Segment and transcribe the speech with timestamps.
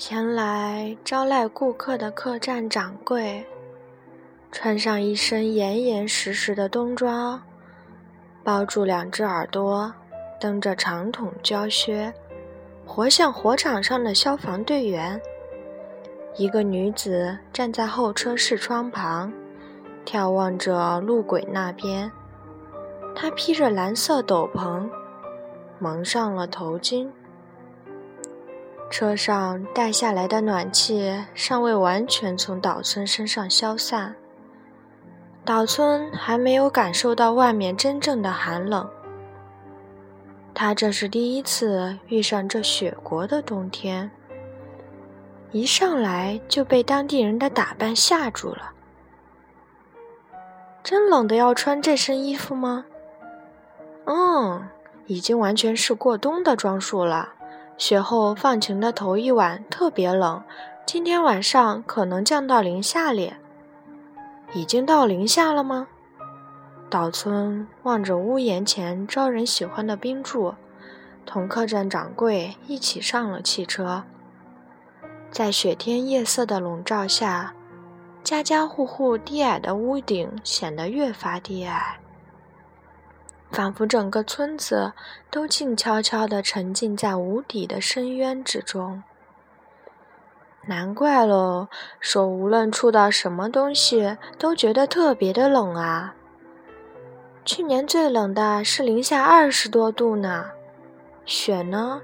[0.00, 3.44] 前来招待顾客的客栈掌柜，
[4.50, 7.38] 穿上一身严严实实的冬装，
[8.42, 9.92] 包住两只耳朵，
[10.40, 12.10] 蹬着长筒胶靴，
[12.86, 15.20] 活像火场上的消防队员。
[16.34, 19.30] 一个女子站在候车室窗旁，
[20.06, 22.10] 眺望着路轨那边。
[23.14, 24.88] 她披着蓝色斗篷，
[25.78, 27.06] 蒙上了头巾。
[28.90, 34.16] 车上带下来的暖气尚未完全从岛村身上消散，
[35.44, 38.90] 岛村还没有感受到外面真正的寒冷。
[40.52, 44.10] 他这是第一次遇上这雪国的冬天，
[45.52, 48.72] 一上来就被当地人的打扮吓住了。
[50.82, 52.84] 真冷的要穿这身衣服吗？
[54.06, 54.68] 嗯，
[55.06, 57.34] 已经完全是过冬的装束了。
[57.80, 60.42] 雪后放晴的头一晚特别冷，
[60.84, 63.32] 今天晚上可能降到零下里。
[64.52, 65.88] 已经到零下了吗？
[66.90, 70.56] 岛村望着屋檐前招人喜欢的冰柱，
[71.24, 74.02] 同客栈掌柜一起上了汽车。
[75.30, 77.54] 在雪天夜色的笼罩下，
[78.22, 81.99] 家家户户低矮的屋顶显得越发低矮。
[83.50, 84.92] 仿佛整个村子
[85.30, 89.02] 都静悄悄地沉浸在无底的深渊之中。
[90.66, 96.14] 难怪喽，手无论触到什么东西都觉得特别的冷啊。
[97.44, 100.50] 去年最冷的是零下二十多度呢。
[101.24, 102.02] 雪呢？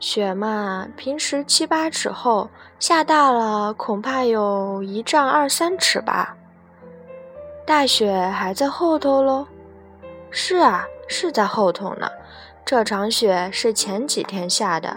[0.00, 6.36] 雪嘛，平时七八尺厚，下大了恐怕有一丈二三尺吧。
[7.66, 9.46] 大雪还在后头喽。
[10.36, 12.08] 是啊，是在后头呢。
[12.64, 14.96] 这场雪是前几天下的，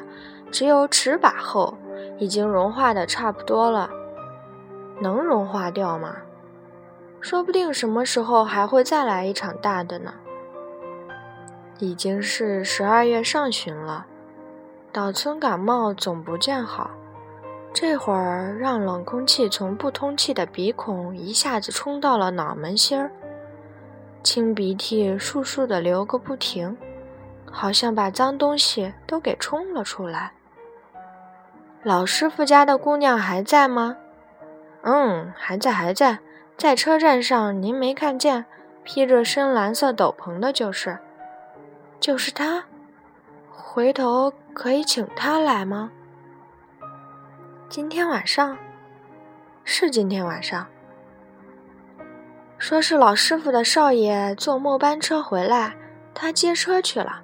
[0.51, 1.77] 只有尺把厚，
[2.17, 3.87] 已经融化的差不多了。
[4.99, 6.15] 能融化掉吗？
[7.21, 10.11] 说不定什么时候还会再来一场大的呢。
[11.77, 14.07] 已经是十二月上旬了，
[14.91, 16.89] 岛村感冒总不见好，
[17.71, 23.11] 这会儿让冷空气从不通气的鼻孔一下子冲到了脑门心儿。
[24.27, 26.75] 清鼻涕簌簌的流个不停，
[27.49, 30.33] 好像把脏东西都给冲了出来。
[31.81, 33.95] 老师傅家的姑娘还在吗？
[34.81, 36.19] 嗯，还在，还在，
[36.57, 37.61] 在车站上。
[37.61, 38.43] 您没看见，
[38.83, 40.99] 披着深蓝色斗篷的，就是，
[41.97, 42.65] 就是他。
[43.49, 45.89] 回头可以请他来吗？
[47.69, 48.57] 今天晚上，
[49.63, 50.67] 是今天晚上。
[52.59, 55.75] 说是老师傅的少爷坐末班车回来，
[56.13, 57.21] 他接车去了。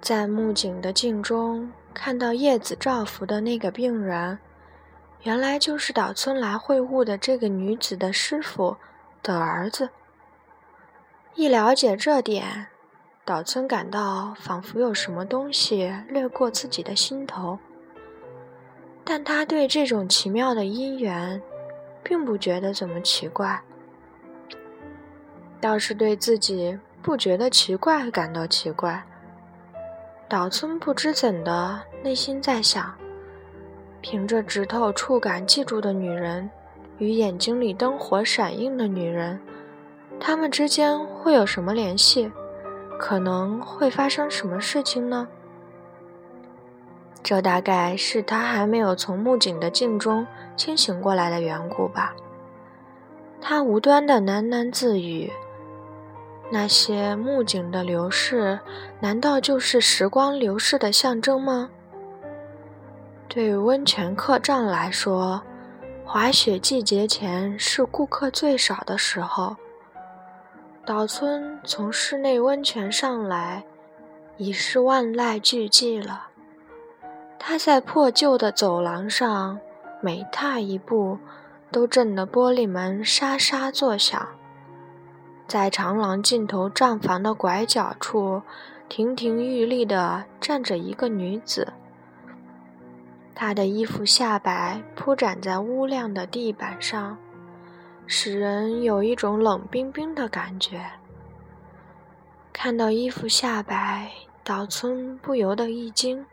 [0.00, 4.38] 在木槿的镜中看到叶子照拂的那个病人，
[5.22, 8.76] 原来就是岛村来会晤的这个女子的师傅
[9.22, 9.88] 的儿子。
[11.34, 12.66] 一了解这点，
[13.24, 17.58] 岛村感到仿佛有什么东西掠过自己的心头，
[19.02, 21.42] 但他对这种奇妙的姻缘。
[22.04, 23.60] 并不觉得怎么奇怪，
[25.60, 29.02] 倒是对自己不觉得奇怪感到奇怪。
[30.28, 32.94] 岛村不知怎的，内心在想：
[34.00, 36.50] 凭着指头触感记住的女人，
[36.98, 39.40] 与眼睛里灯火闪映的女人，
[40.20, 42.30] 她们之间会有什么联系？
[42.98, 45.26] 可能会发生什么事情呢？
[47.24, 50.26] 这大概是他还没有从木槿的镜中
[50.56, 52.14] 清醒过来的缘故吧。
[53.40, 55.32] 他无端的喃喃自语
[56.52, 58.60] ：“那些木槿的流逝，
[59.00, 61.70] 难道就是时光流逝的象征吗？”
[63.26, 65.42] 对于温泉客栈来说，
[66.04, 69.56] 滑雪季节前是顾客最少的时候。
[70.84, 73.64] 岛村从室内温泉上来，
[74.36, 76.28] 已是万籁俱寂了。
[77.46, 79.60] 他在破旧的走廊上
[80.00, 81.18] 每踏一步，
[81.70, 84.26] 都震得玻璃门沙沙作响。
[85.46, 88.40] 在长廊尽头账房的拐角处，
[88.88, 91.74] 亭亭玉立地站着一个女子。
[93.34, 97.18] 她的衣服下摆铺展在乌亮的地板上，
[98.06, 100.82] 使人有一种冷冰冰的感觉。
[102.54, 104.10] 看到衣服下摆，
[104.42, 106.24] 岛村不由得一惊。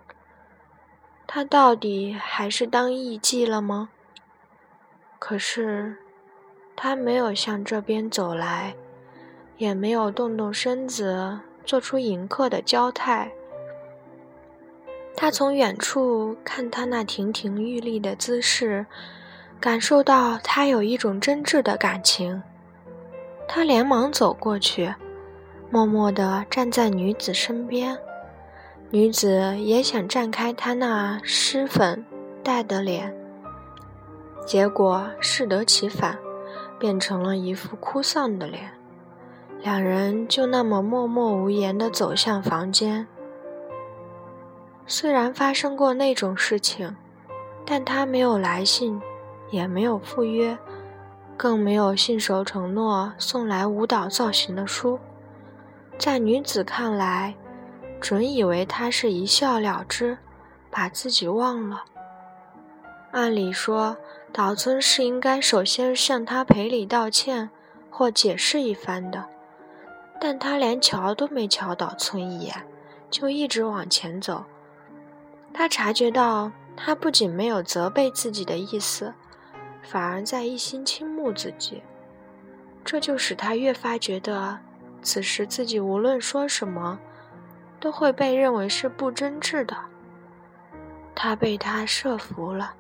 [1.34, 3.88] 他到底还是当艺妓了吗？
[5.18, 5.96] 可是，
[6.76, 8.76] 他没有向这边走来，
[9.56, 13.32] 也没有动动身子，做出迎客的娇态。
[15.16, 18.86] 他从远处看他那亭亭玉立的姿势，
[19.58, 22.44] 感受到他有一种真挚的感情。
[23.48, 24.94] 他连忙走过去，
[25.70, 27.98] 默默地站在女子身边。
[28.94, 32.06] 女子也想绽开她那施粉
[32.44, 33.16] 黛的脸，
[34.46, 36.20] 结果适得其反，
[36.78, 38.70] 变成了一副哭丧的脸。
[39.62, 43.08] 两人就那么默默无言地走向房间。
[44.86, 46.94] 虽然发生过那种事情，
[47.66, 49.00] 但他没有来信，
[49.52, 50.58] 也没有赴约，
[51.38, 55.00] 更没有信守承诺送来舞蹈造型的书。
[55.98, 57.36] 在女子看来，
[58.02, 60.18] 准以为他是一笑了之，
[60.72, 61.86] 把自己忘了。
[63.12, 63.96] 按理说，
[64.34, 67.52] 岛村是应该首先向他赔礼道歉
[67.92, 69.26] 或解释一番的，
[70.20, 72.66] 但他连瞧都没瞧岛村一眼，
[73.12, 74.46] 就一直往前走。
[75.54, 79.14] 他察觉到，他不仅没有责备自己的意思，
[79.84, 81.84] 反而在一心倾慕自己，
[82.84, 84.58] 这就使他越发觉得，
[85.04, 87.00] 此时自己无论说什么。
[87.82, 89.76] 都会被认为是不真挚的。
[91.14, 92.76] 他被他设服了，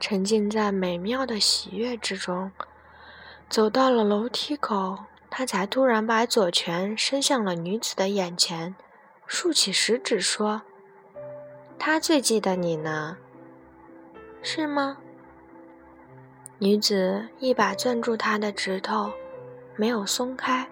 [0.00, 2.50] 沉浸在美妙的喜悦之中，
[3.50, 8.74] 走到了楼梯口，他才突然把左拳伸向了女子的眼前，
[9.26, 10.62] 竖起食指说
[11.78, 13.18] ：“他最记得你呢，
[14.42, 14.96] 是吗？”
[16.58, 19.12] 女子一把攥住他的指头，
[19.76, 20.66] 没有松开。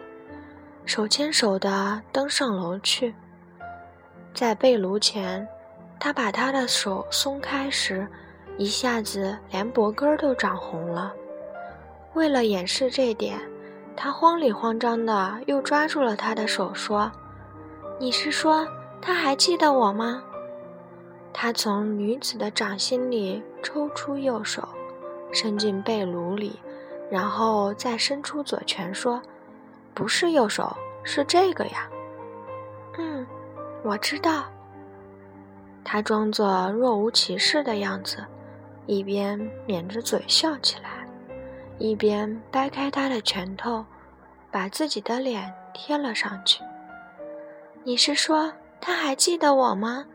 [0.87, 3.15] 手牵手的登上楼去，
[4.35, 5.47] 在被炉前，
[5.99, 8.07] 他把他的手松开时，
[8.59, 11.13] 一下子连脖根都长红了。
[12.13, 13.41] 为了掩饰这点，
[13.97, 17.11] 他慌里慌张的又抓住了他的手，说
[17.99, 18.69] ：“你是说
[19.01, 20.23] 他还记得我吗？”
[21.33, 24.69] 他从女子的掌心里抽出右手，
[25.33, 26.61] 伸进被炉里，
[27.11, 29.23] 然后再伸出左拳，说。
[29.95, 31.89] 不是右手，是这个呀。
[32.99, 33.27] 嗯，
[33.83, 34.45] 我知道。
[35.85, 38.25] 他装作若无其事的样子，
[38.87, 41.07] 一边抿着嘴笑起来，
[41.79, 43.85] 一边掰开他的拳头，
[44.51, 46.63] 把自己的脸贴了上去。
[47.85, 50.07] 你是说他还记得我吗？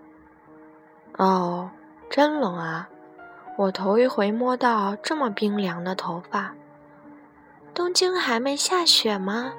[1.18, 1.70] 哦，
[2.10, 2.90] 真冷啊！
[3.58, 6.56] 我头一回摸到这么冰凉的头发。
[7.74, 9.54] 东京还没下雪吗？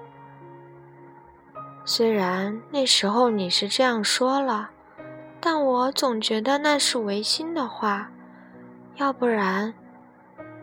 [1.84, 4.70] 虽然那时候你是这样说了，
[5.40, 8.10] 但我总觉得那是违心的话。
[8.96, 9.74] 要不然，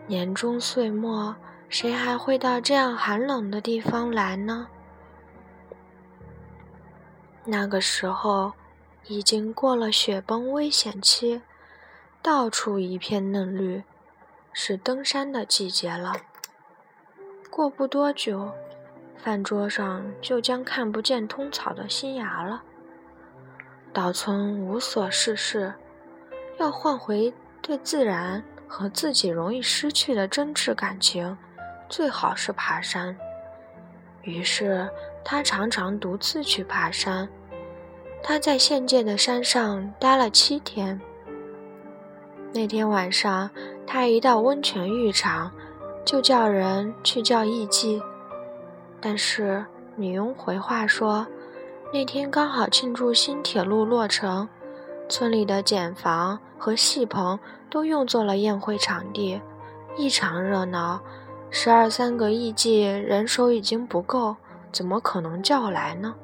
[0.06, 1.36] 年终岁末，
[1.68, 4.68] 谁还会到这样寒冷的地方来呢？
[7.44, 8.52] 那个时候，
[9.06, 11.42] 已经过了雪崩危险期，
[12.22, 13.82] 到处一片嫩绿，
[14.52, 16.12] 是登山的季节了。
[17.50, 18.52] 过不多久。
[19.22, 22.62] 饭桌上就将看不见通草的新芽了。
[23.92, 25.74] 岛村无所事事，
[26.58, 31.36] 要换回对自然和自己容易失去的真挚感情，
[31.88, 33.16] 最好是爬山。
[34.22, 34.88] 于是
[35.24, 37.28] 他常常独自去爬山。
[38.22, 41.00] 他在县界的山上待了七天。
[42.52, 43.50] 那天晚上，
[43.86, 45.52] 他一到温泉浴场，
[46.04, 48.02] 就叫人去叫艺妓。
[49.00, 49.64] 但是
[49.96, 51.26] 女佣回话说，
[51.92, 54.48] 那天刚好庆祝新铁路落成，
[55.08, 57.38] 村里的简房和戏棚
[57.70, 59.40] 都用作了宴会场地，
[59.96, 61.00] 异常热闹。
[61.50, 64.36] 十二三个艺妓人手已经不够，
[64.70, 66.14] 怎么可能叫来呢？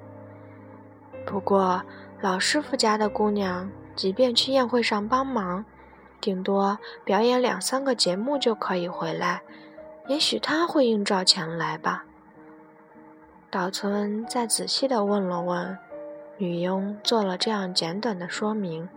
[1.24, 1.82] 不过
[2.20, 5.64] 老师傅家的姑娘，即便去宴会上帮忙，
[6.20, 9.40] 顶多表演两三个节目就可以回来，
[10.08, 12.04] 也许她会应召前来吧。
[13.54, 15.78] 岛村再仔细地问了问，
[16.38, 18.88] 女佣做了这样简短的说明：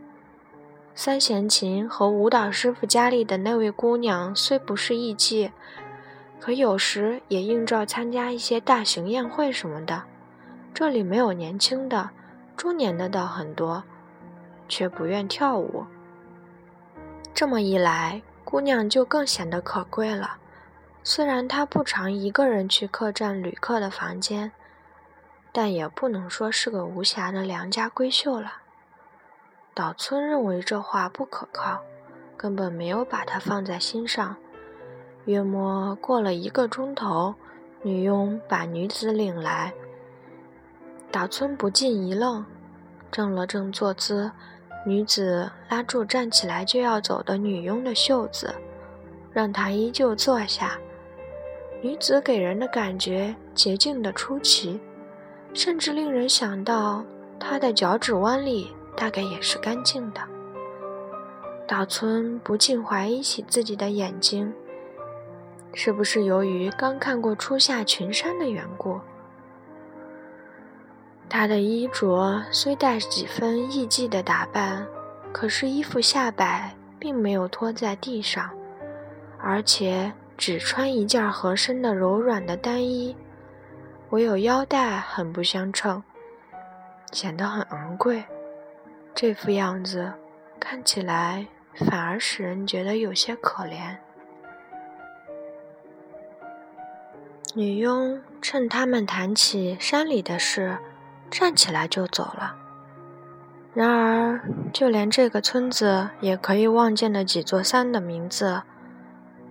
[0.95, 5.51] 三弦琴和舞蹈师傅家里的那位姑娘虽不是艺妓，
[6.39, 10.01] 可有时也应召参加一些大型宴会什么的。
[10.73, 12.09] 这里没有年轻的，
[12.55, 13.83] 中年的倒很多，
[14.67, 15.85] 却不愿跳舞。
[17.31, 20.37] 这么一来，姑娘就更显得可贵了。
[21.04, 24.51] 虽然他不常一个人去客栈旅客的房间，
[25.54, 28.54] 但也不能说是个无暇的良家闺秀了。
[29.74, 31.82] 岛村认为这话不可靠，
[32.36, 34.36] 根本没有把他放在心上。
[35.25, 37.36] 约莫过了一个钟头，
[37.84, 39.74] 女佣把女子领来。
[41.12, 42.46] 岛村不禁一愣，
[43.10, 44.32] 正了正坐姿，
[44.86, 48.56] 女子拉住站起来就要走的女佣的袖子，
[49.32, 50.77] 让她依旧坐下。
[51.81, 54.79] 女子给人的感觉洁净的出奇，
[55.53, 57.05] 甚至令人想到
[57.39, 60.22] 她的脚趾弯里大概也是干净的。
[61.67, 64.53] 岛村不禁怀疑起自己的眼睛，
[65.74, 69.00] 是不是由于刚看过初夏群山的缘故？
[71.29, 74.88] 他的衣着虽带几分艺妓的打扮，
[75.31, 78.50] 可是衣服下摆并没有拖在地上，
[79.38, 83.15] 而且只穿一件合身的柔软的单衣，
[84.12, 86.03] 唯有腰带很不相称，
[87.12, 88.24] 显得很昂贵。
[89.15, 90.13] 这副样子
[90.60, 93.98] 看起来反而使人觉得有些可怜。
[97.56, 100.77] 女佣趁他们谈起山里的事。
[101.29, 102.56] 站起来就走了。
[103.74, 104.41] 然而，
[104.72, 108.63] 就连这个村子也可以望见的几座山的名字，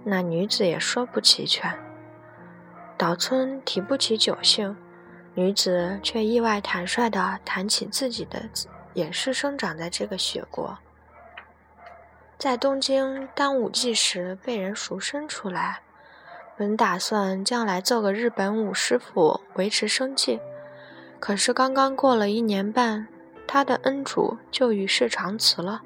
[0.08, 1.76] 那女子也说不齐全。
[2.96, 4.76] 岛村提不起酒兴，
[5.34, 8.48] 女子却意外坦率地谈起自己的
[8.94, 10.78] 也是生长在这个雪国，
[12.38, 15.80] 在东京当武技时被人赎身出来，
[16.56, 20.38] 本打算将来做个日本武师傅维持生计。
[21.18, 23.08] 可是刚刚过了一年半，
[23.48, 25.82] 他的恩主就与世长辞了。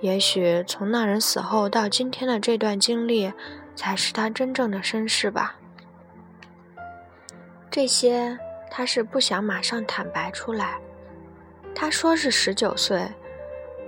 [0.00, 3.32] 也许从那人死后到今天的这段经历，
[3.76, 5.56] 才是他真正的身世吧。
[7.70, 8.38] 这些
[8.70, 10.78] 他是不想马上坦白出来。
[11.74, 13.06] 他说是十九岁，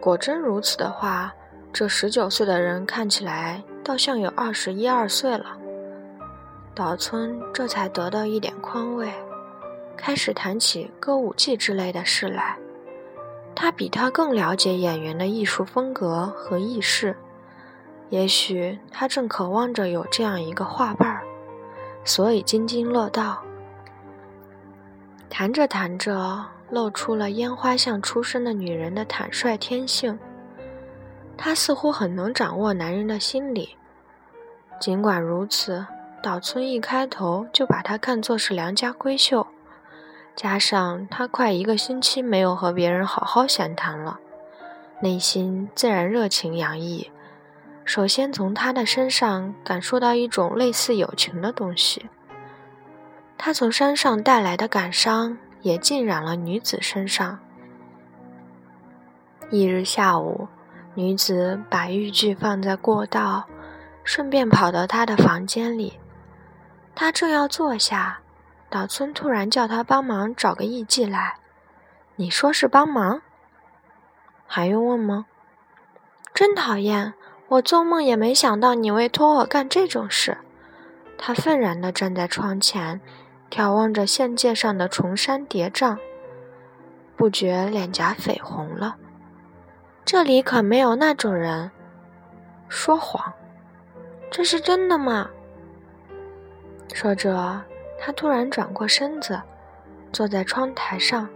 [0.00, 1.34] 果真如此的话，
[1.72, 5.58] 这十九岁的人看起来倒像有二十一二岁了。
[6.74, 9.12] 岛村这才得到一点宽慰。
[9.96, 12.56] 开始谈起歌舞伎之类的事来，
[13.54, 17.16] 他比他更了解演员的艺术风格和意识。
[18.10, 21.22] 也许他正渴望着有这样一个画伴儿，
[22.04, 23.42] 所以津津乐道。
[25.30, 30.18] 谈着谈着，露出了烟花巷出身的女人的坦率天性。
[31.38, 33.76] 她似乎很能掌握男人的心理。
[34.78, 35.86] 尽管如此，
[36.22, 39.46] 岛村一开头就把她看作是良家闺秀。
[40.34, 44.18] 加上他快一个星期没有和别人好好闲谈了，
[45.00, 47.10] 内心自然热情洋溢。
[47.84, 52.08] 首先从他的身上感受到一种类似友情的东西。
[53.36, 57.38] 他从山上带来的感伤也浸染了女子身上。
[59.50, 60.48] 一日下午，
[60.94, 63.44] 女子把玉具放在过道，
[64.02, 65.98] 顺便跑到他的房间里。
[66.94, 68.20] 他正要坐下。
[68.72, 71.34] 岛村突然叫他帮忙找个艺妓来，
[72.16, 73.20] 你说是帮忙？
[74.46, 75.26] 还用问吗？
[76.32, 77.12] 真讨厌！
[77.48, 80.38] 我做梦也没想到你会托我干这种事。
[81.18, 83.02] 他愤然地站在窗前，
[83.50, 85.98] 眺望着县界上的重山叠嶂，
[87.14, 88.96] 不觉脸颊绯红了。
[90.02, 91.70] 这里可没有那种人。
[92.70, 93.34] 说谎？
[94.30, 95.28] 这是真的吗？
[96.94, 97.62] 说着。
[98.04, 99.40] 他突然转过身子，
[100.12, 101.28] 坐在窗台上。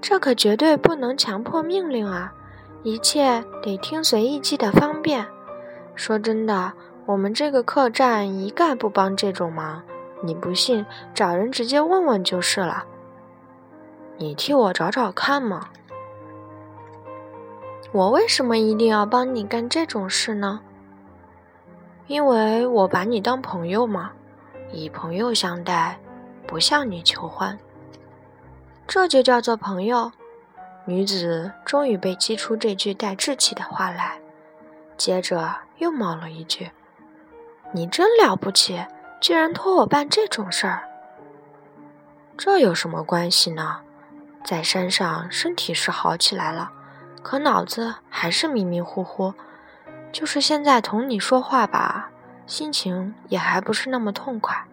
[0.00, 2.34] 这可绝对不能强迫命令啊！
[2.82, 5.24] 一切得听随意记的方便。
[5.94, 6.72] 说真的，
[7.06, 9.80] 我们这个客栈一概不帮这种忙。
[10.22, 10.84] 你不信，
[11.14, 12.84] 找人直接问问就是了。
[14.16, 15.68] 你替我找找看嘛。
[17.92, 20.60] 我为什么一定要帮你干这种事呢？
[22.08, 24.10] 因为我把你当朋友嘛。
[24.74, 25.98] 以朋友相待，
[26.46, 27.58] 不向你求欢，
[28.86, 30.10] 这就叫做朋友。
[30.84, 34.18] 女子终于被激出这句带志气的话来，
[34.98, 36.70] 接着又冒了一句
[37.72, 38.84] ：“你真了不起，
[39.20, 40.82] 居然托我办这种事儿。
[42.36, 43.80] 这有什么关系呢？
[44.44, 46.70] 在山上，身体是好起来了，
[47.22, 49.32] 可脑子还是迷迷糊糊。
[50.12, 52.10] 就是现在同你说话吧。”
[52.46, 54.64] 心情也还不是那么痛快。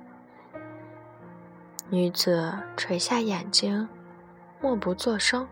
[1.89, 3.87] 女子垂下眼睛，
[4.61, 5.47] 默不作声。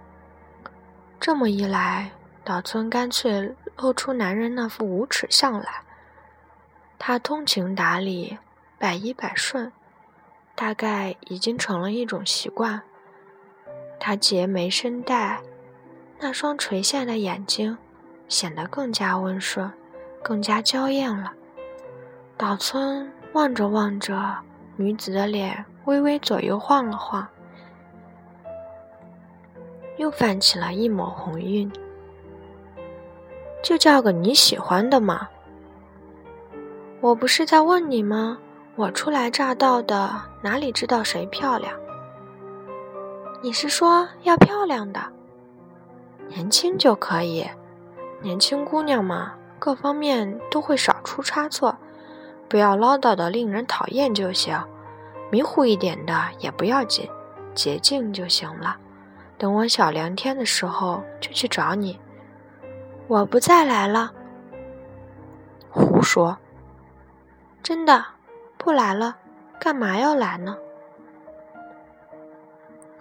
[1.19, 2.11] 这么一来，
[2.43, 5.83] 岛村干脆露出男人那副无耻相来。
[6.97, 8.37] 他通情达理，
[8.77, 9.71] 百依百顺，
[10.55, 12.81] 大概已经成了一种习惯。
[13.99, 15.41] 他结眉深黛，
[16.19, 17.77] 那双垂下的眼睛
[18.29, 19.71] 显得更加温顺，
[20.23, 21.33] 更加娇艳了。
[22.39, 24.33] 岛村望着望着，
[24.77, 27.27] 女子的脸微微左右晃了晃，
[29.97, 31.69] 又泛起了一抹红晕。
[33.61, 35.27] 就叫个你喜欢的嘛。
[37.01, 38.37] 我不是在问你吗？
[38.77, 40.09] 我初来乍到的，
[40.41, 41.73] 哪里知道谁漂亮？
[43.41, 45.01] 你是说要漂亮的，
[46.29, 47.45] 年轻就可以？
[48.21, 51.77] 年轻姑娘嘛，各方面都会少出差错，
[52.49, 54.59] 不要唠叨的令人讨厌就行。
[55.31, 57.07] 迷糊一点的也不要紧，
[57.53, 58.77] 洁净就行了。
[59.37, 61.99] 等我小凉天的时候就去找你。
[63.07, 64.11] 我不再来了。
[65.69, 66.37] 胡说！
[67.61, 68.03] 真的，
[68.57, 69.17] 不来了，
[69.59, 70.57] 干嘛要来呢？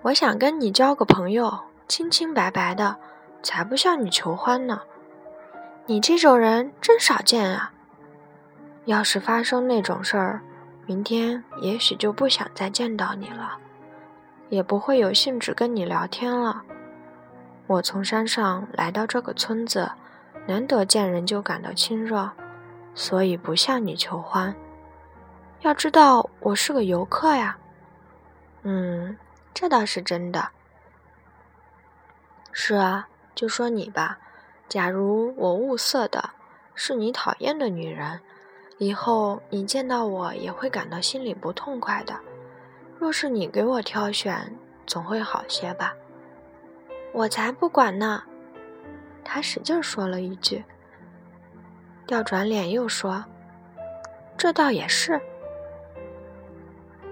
[0.02, 2.96] 我想跟你交个朋友，清清白白的，
[3.42, 4.82] 才不向你求欢呢。
[5.86, 7.72] 你这种人真少见啊！
[8.88, 10.40] 要是发生那种事儿，
[10.86, 13.58] 明天也许就不想再见到你了，
[14.48, 16.62] 也不会有兴致跟你聊天了。
[17.66, 19.92] 我从山上来到这个村子，
[20.46, 22.30] 难得见人就感到亲热。
[22.94, 24.56] 所以不向你求欢。
[25.60, 27.58] 要知道，我是个游客呀。
[28.62, 29.18] 嗯，
[29.52, 30.48] 这倒是真的。
[32.52, 34.18] 是啊，就说你吧，
[34.66, 36.30] 假如我物色的
[36.74, 38.20] 是你讨厌的女人，
[38.78, 42.14] 以后你见到我也会感到心里不痛快的。
[42.98, 44.56] 若是你给我挑选，
[44.86, 45.94] 总会好些吧？
[47.12, 48.22] 我才不管呢！
[49.24, 50.64] 他使劲说了一句。
[52.06, 53.24] 调转脸又说
[54.38, 55.20] ：“这倒也是。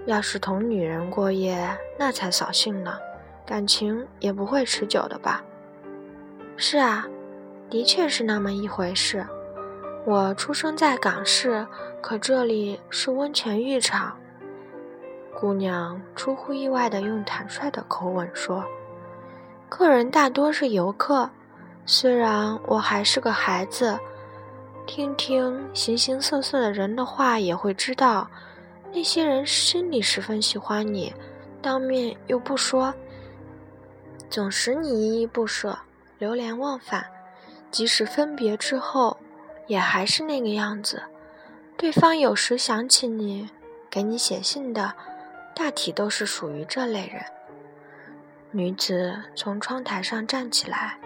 [0.05, 2.97] 要是同女人过夜，那才扫兴呢，
[3.45, 5.43] 感情也不会持久的吧？”
[6.57, 7.05] 是啊，
[7.69, 9.25] 的确是那么一回事。
[10.07, 11.67] 我出生在港市，
[12.01, 14.17] 可这里是温泉浴场。
[15.37, 18.63] 姑娘出乎意外的用坦率的口吻说
[19.67, 21.29] ：“客人大多是游客，
[21.85, 23.99] 虽然我还是个孩子。”
[24.87, 28.31] 听听形形色色的人的话，也会知道，
[28.93, 31.13] 那些人心里十分喜欢你，
[31.61, 32.93] 当面又不说，
[34.29, 35.77] 总使你依依不舍，
[36.17, 37.05] 流连忘返。
[37.69, 39.17] 即使分别之后，
[39.67, 41.03] 也还是那个样子。
[41.77, 43.49] 对方有时想起你，
[43.89, 44.95] 给你写信的，
[45.55, 47.23] 大体都是属于这类人。
[48.51, 50.97] 女子从窗台上站起来。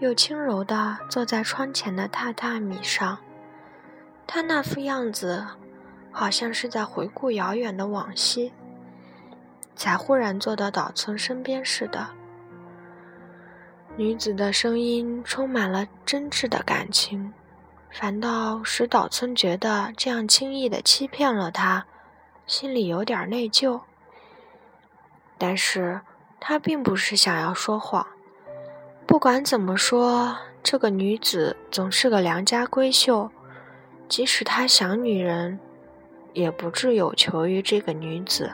[0.00, 3.18] 又轻柔地坐在窗前的榻榻米上，
[4.26, 5.46] 她那副样子，
[6.10, 8.52] 好像是在回顾遥远的往昔，
[9.76, 12.08] 才忽然坐到岛村身边似的。
[13.94, 17.32] 女子的声音充满了真挚的感情，
[17.92, 21.86] 反倒使岛村觉得这样轻易地欺骗了他，
[22.46, 23.82] 心里有点内疚。
[25.36, 26.00] 但是
[26.40, 28.06] 他并不是想要说谎。
[29.06, 33.30] 不管怎么说，这个女子总是个良家闺秀。
[34.08, 35.58] 即使他想女人，
[36.32, 38.52] 也不至有求于这个女子。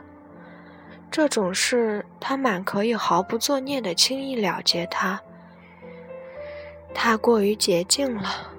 [1.11, 4.87] 这种事，他满可以毫不作孽的轻易了结。
[4.87, 5.21] 他，
[6.93, 8.53] 他过于洁净了。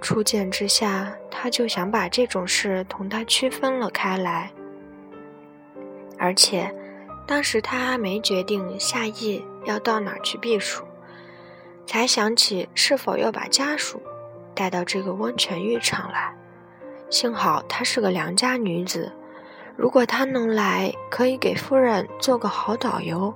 [0.00, 4.50] 初见之下，他就想把这种事同他区分了开来。
[6.18, 6.74] 而且，
[7.26, 10.84] 当时他还没决定下意要到哪儿去避暑。
[11.86, 14.02] 才想起是否要把家属
[14.54, 16.34] 带到这个温泉浴场来。
[17.10, 19.12] 幸好她是个良家女子，
[19.76, 23.32] 如果她能来，可以给夫人做个好导游，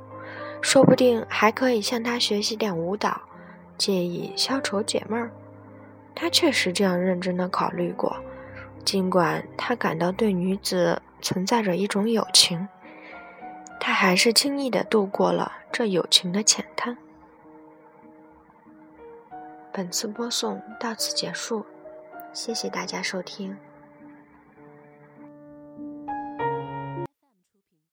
[0.60, 3.20] 说不定还可以向她学习点舞蹈，
[3.78, 5.30] 借以消愁解闷儿。
[6.20, 8.14] 他确实这样认真的考虑过，
[8.84, 12.68] 尽管他感到对女子存在着一种友情，
[13.80, 16.98] 他还是轻易的度过了这友情的浅滩。
[19.72, 21.64] 本次播送到此结束，
[22.34, 23.56] 谢谢大家收听。